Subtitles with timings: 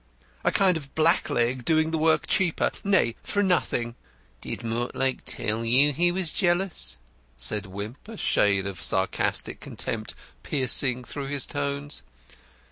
[0.43, 3.93] A kind of blackleg doing the work cheaper nay, for nothing."
[4.41, 6.97] "Did Mortlake tell you he was jealous?"
[7.37, 12.01] said Wimp, a shade of sarcastic contempt piercing through his tones.